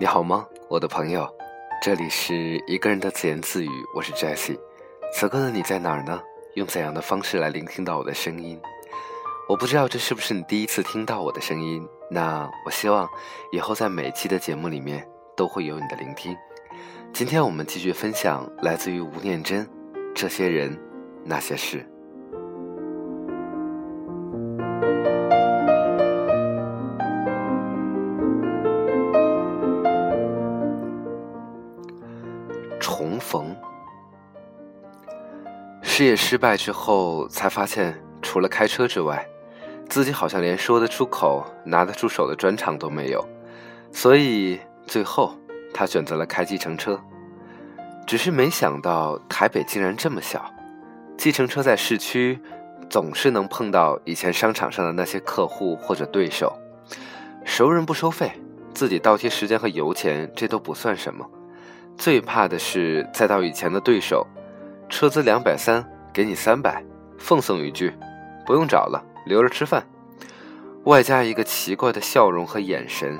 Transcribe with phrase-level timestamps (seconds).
[0.00, 1.28] 你好吗，我的朋友？
[1.82, 4.56] 这里是一个人的自言自语，我是 Jesse。
[5.12, 6.22] 此刻的你在哪儿呢？
[6.54, 8.60] 用怎样的方式来聆听到我的声音？
[9.48, 11.84] 我不知道这是不是你第一次听到我的声音。
[12.08, 13.08] 那我希望
[13.50, 15.04] 以后在每期的节目里面
[15.36, 16.36] 都会有你的聆听。
[17.12, 19.66] 今天我们继续分享来自于吴念真
[20.14, 20.80] 《这些人
[21.24, 21.78] 那些事》。
[35.98, 39.26] 事业失败之后，才发现除了开车之外，
[39.88, 43.28] 自己好像连说得出口、拿得出手的专长都没有。
[43.90, 45.34] 所以最后，
[45.74, 47.00] 他选择了开计程车。
[48.06, 50.48] 只是没想到台北竟然这么小，
[51.16, 52.38] 计程车在市区
[52.88, 56.56] 总是能碰到以前商场上的那些客户或者对手，
[57.44, 58.30] 熟人不收费，
[58.72, 61.28] 自己倒贴时间和油钱，这都不算什么。
[61.96, 64.24] 最怕的是再到以前的对手，
[64.88, 65.84] 车资两百三，
[66.18, 66.82] 给你三百，
[67.16, 67.94] 奉送一句，
[68.44, 69.86] 不用找了，留着吃饭，
[70.82, 73.16] 外加一个奇怪的笑容和眼神，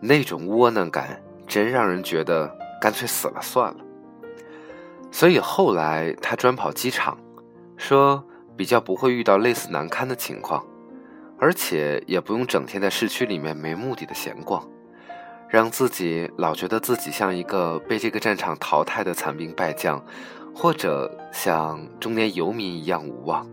[0.00, 3.76] 那种窝囊感真让人觉得干脆死了算了。
[5.12, 7.16] 所以后来他专跑机场，
[7.76, 8.24] 说
[8.56, 10.66] 比较不会遇到类似难堪的情况，
[11.38, 14.68] 而且也不用整天在市区里面没目的的闲逛。
[15.48, 20.04] 让自己老觉得自己像一个被这个战场淘汰的残兵败将，
[20.60, 23.48] 或者像中年游民一样无望。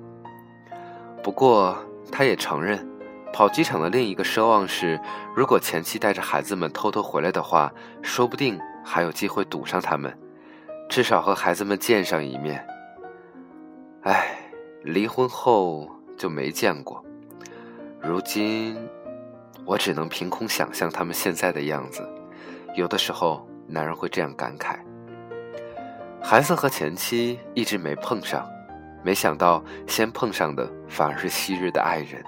[1.21, 1.77] 不过，
[2.11, 2.83] 他也承认，
[3.31, 4.99] 跑机场的另一个奢望是，
[5.35, 10.17] 如果前妻带着孩子们偷偷回来的话，说不定还有机会堵上他们，
[10.89, 12.65] 至少和孩子们见上一面。
[14.01, 14.35] 唉，
[14.81, 17.05] 离婚后就没见过，
[18.01, 18.75] 如今。
[19.63, 22.07] 我只能凭空想象他们现在的样子，
[22.75, 24.77] 有的时候男人会这样感慨。
[26.27, 28.49] 孩子和前妻一直没碰上，
[29.03, 32.23] 没想到先碰上的反而是昔日的爱人。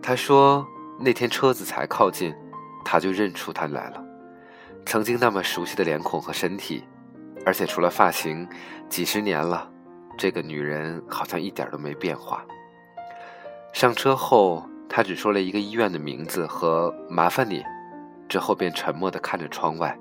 [0.00, 0.64] 他说
[1.00, 2.32] 那天车子才靠近，
[2.84, 4.00] 他就认出他来了，
[4.86, 6.84] 曾经那么熟悉的脸孔和身体，
[7.44, 8.48] 而且除了发型，
[8.88, 9.68] 几十年了，
[10.16, 12.44] 这个女人好像一点都没变化。
[13.72, 14.64] 上车后。
[14.88, 17.60] 他只说了一个医院的名字和“麻烦你”，
[18.30, 19.98] 之后便沉默地看着窗外。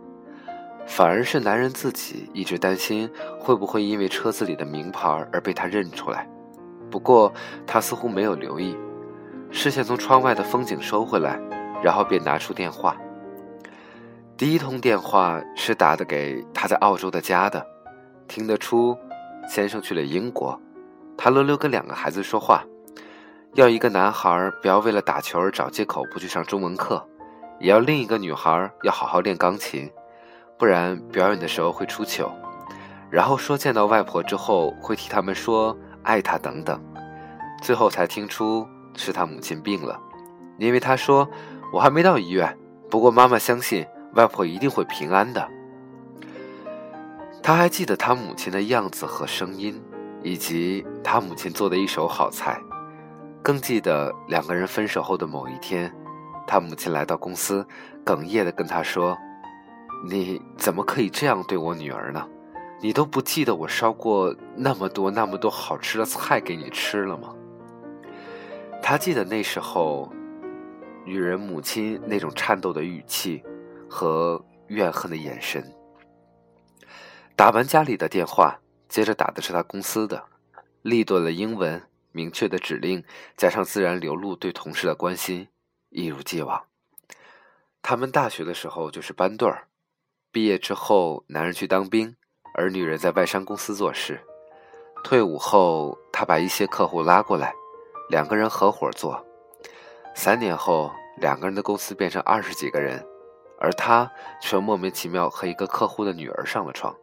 [0.85, 3.09] 反而是男人自己一直担心
[3.39, 6.27] 会不会因为车子里的名牌而被他认出来。
[6.91, 7.33] 不过
[7.65, 8.77] 他似乎没有留意，
[9.51, 11.39] 视线从窗外的风景收回来，
[11.83, 12.95] 然后便拿出电话。
[14.37, 17.65] 第一通电话是打的给他在澳洲的家的，
[18.27, 18.97] 听得出
[19.49, 20.59] 先生去了英国，
[21.17, 22.63] 他轮流跟两个孩子说话。
[23.55, 27.05] 要一个男孩不要为了打球而找借口不去上中文课，
[27.59, 29.89] 也要另一个女孩要好好练钢琴，
[30.57, 32.31] 不然表演的时候会出糗。
[33.09, 36.81] 然后说见到外婆之后会替他们说爱她等等，
[37.61, 39.99] 最后才听出是他母亲病了，
[40.57, 41.27] 因为他说
[41.71, 42.57] 我还没到医院，
[42.89, 45.47] 不过妈妈相信外婆一定会平安的。
[47.41, 49.79] 他还记得他母亲的样子和声音，
[50.23, 52.59] 以及他母亲做的一手好菜。
[53.43, 55.93] 更记得两个人分手后的某一天，
[56.47, 57.65] 他母亲来到公司，
[58.03, 59.15] 哽咽地跟他说
[60.07, 62.29] ：“你怎么可以这样对我女儿呢？
[62.79, 67.35] 你都不记得我烧过那么多那么多好吃的菜给你吃了吗？”
[68.83, 70.11] 他记得那时候，
[71.05, 73.43] 女人母亲那种颤抖的语气
[73.89, 75.73] 和怨恨的眼神。
[77.35, 80.23] 打完家里的电话，接着打的是他公司的，
[80.83, 81.81] 利顿了英文。
[82.11, 83.03] 明确的指令
[83.35, 85.49] 加上自然流露对同事的关心，
[85.89, 86.63] 一如既往。
[87.81, 89.67] 他们大学的时候就是班对儿，
[90.35, 92.13] 毕业之后男人去当兵，
[92.55, 94.19] 而女人在外商公司做事。
[95.01, 97.53] 退伍后，他把一些客户拉过来，
[98.09, 99.25] 两个人合伙做。
[100.13, 103.01] 三年后，两个人的公司变成二十几个人，
[103.61, 104.11] 而他
[104.41, 106.93] 却莫名其妙和一个客户的女儿上了床。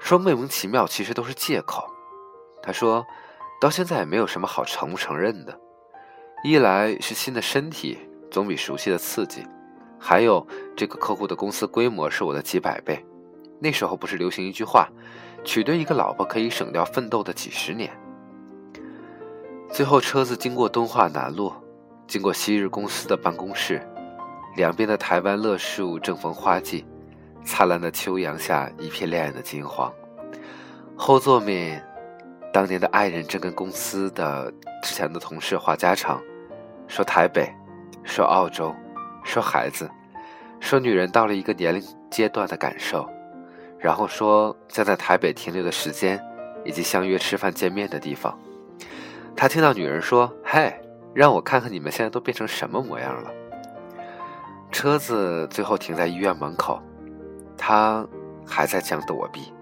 [0.00, 1.88] 说莫名其妙，其实都是借口。
[2.60, 3.06] 他说。
[3.60, 5.58] 到现在也没有什么好承不承认的。
[6.42, 7.96] 一来是新的身体
[8.30, 9.46] 总比熟悉的刺激，
[9.98, 10.46] 还有
[10.76, 13.04] 这个客户的公司规模是我的几百倍。
[13.58, 14.88] 那时候不是流行一句话，
[15.44, 17.90] 娶对一个老婆可以省掉奋斗的几十年。
[19.70, 21.52] 最后车子经过敦化南路，
[22.06, 23.80] 经过昔日公司的办公室，
[24.56, 26.84] 两边的台湾乐树正逢花季，
[27.44, 29.92] 灿烂的秋阳下一片亮眼的金黄。
[30.96, 31.82] 后座面。
[32.52, 34.50] 当年的爱人正跟公司的
[34.82, 36.18] 之前的同事话家常，
[36.88, 37.54] 说台北，
[38.02, 38.74] 说澳洲，
[39.26, 39.90] 说孩子，
[40.60, 43.06] 说女人到了一个年龄阶段的感受，
[43.78, 46.18] 然后说将在台北停留的时间，
[46.64, 48.38] 以及相约吃饭见面的地方。
[49.34, 50.72] 他听到女人说：“嘿，
[51.12, 53.30] 让我看看你们现在都变成什么模样了。”
[54.72, 56.80] 车子最后停在医院门口，
[57.58, 58.06] 他
[58.46, 59.52] 还在想躲避，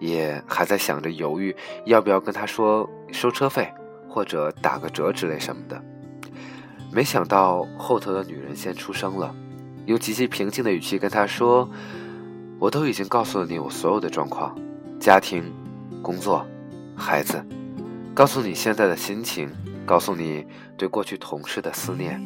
[0.00, 1.54] 也还在想着犹豫
[1.84, 3.72] 要不要跟他说收车费
[4.08, 5.82] 或者打个折之类什么的。
[6.90, 9.34] 没想到后头的女人先出声了，
[9.86, 11.68] 用极其平静的语气跟他说
[12.58, 14.56] ：“我都已经告诉了你我所有的状况，
[14.98, 15.52] 家庭、
[16.02, 16.46] 工作、
[16.96, 17.44] 孩子，
[18.14, 19.50] 告诉你现在的心情，
[19.84, 20.46] 告诉你
[20.76, 22.24] 对过去同事的思念，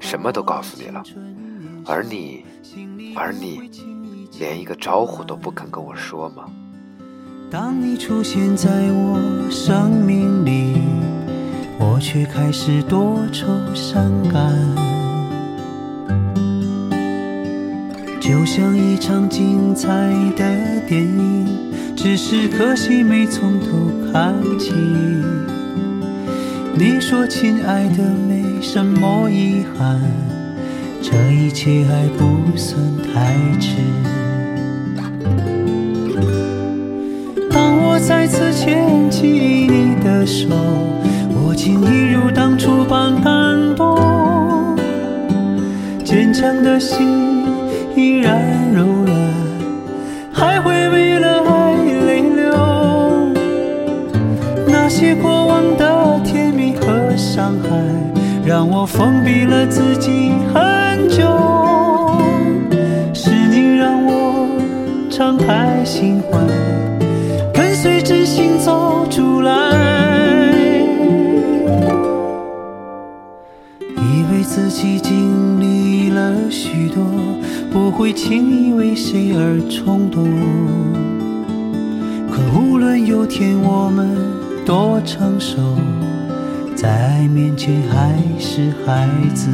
[0.00, 1.02] 什么都告诉你了。”
[1.86, 2.44] 而你，
[3.16, 3.70] 而你，
[4.38, 6.44] 连一个招呼都不肯跟我说吗？
[7.50, 10.74] 当你出现在我生命里，
[12.00, 14.56] 却开始多愁善感，
[18.18, 19.88] 就像一场精彩
[20.34, 21.46] 的电影，
[21.94, 23.66] 只是可惜没从头
[24.10, 24.72] 看起。
[26.74, 30.00] 你说，亲爱的，没什么遗憾。
[31.02, 32.80] 这一切还不算
[33.12, 33.76] 太迟。
[37.50, 40.48] 当我再次牵起你的手，
[41.62, 44.74] 情一如当初般感动。
[46.02, 47.44] 坚强的心
[47.94, 49.14] 依然柔软，
[50.32, 51.74] 还会为了爱
[52.06, 52.50] 泪流。
[54.66, 57.68] 那些过往的甜蜜和伤害，
[58.42, 60.32] 让我封闭了自己。
[60.54, 61.26] 很久，
[63.12, 64.48] 是你让我
[65.10, 66.38] 敞开心怀，
[67.52, 70.39] 跟随真心走出来。
[74.52, 77.04] 自己经历了许多，
[77.70, 80.24] 不会轻易为谁而冲动。
[82.28, 84.16] 可无论有天我们
[84.66, 85.56] 多成熟，
[86.74, 89.48] 在爱面前还是孩子。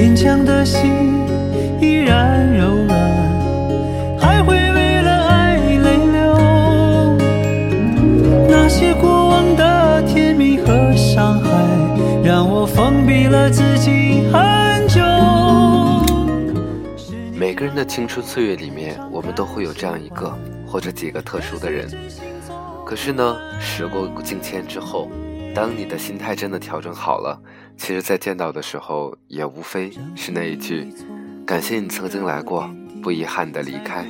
[0.00, 0.90] 坚强的心
[1.78, 7.18] 依然柔软还会为了爱泪流。
[8.48, 11.50] 那些过往的甜蜜和伤害
[12.24, 15.02] 让我封闭了自己很久。
[17.34, 20.34] 每个人的青春岁月里面我们都会有这样一个
[20.66, 21.86] 或者几个特殊的人。
[22.86, 25.10] 可是呢时过境迁之后
[25.54, 27.40] 当你的心态真的调整好了，
[27.76, 30.86] 其实，在见到的时候，也无非是那一句
[31.44, 32.70] ：“感谢你曾经来过，
[33.02, 34.06] 不遗憾的离开。”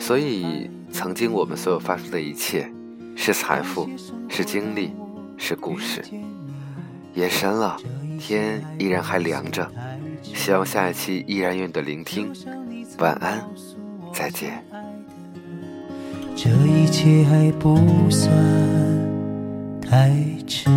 [0.00, 2.70] 所以，曾经我们所有发生的一切，
[3.14, 3.88] 是财富，
[4.28, 4.92] 是经历，
[5.36, 6.02] 是故事。
[7.14, 7.76] 夜深了，
[8.18, 9.70] 天依然还凉着，
[10.22, 12.32] 希望下一期依然有你的聆听。
[12.98, 13.44] 晚安，
[14.12, 14.64] 再见。
[16.34, 17.76] 这一切还不
[18.10, 18.30] 算
[19.88, 20.10] 太
[20.48, 20.68] 迟。